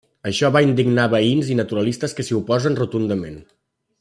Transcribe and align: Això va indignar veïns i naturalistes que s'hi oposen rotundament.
Això 0.27 0.49
va 0.53 0.61
indignar 0.67 1.05
veïns 1.15 1.51
i 1.55 1.59
naturalistes 1.59 2.17
que 2.19 2.27
s'hi 2.29 2.39
oposen 2.39 2.79
rotundament. 2.83 3.41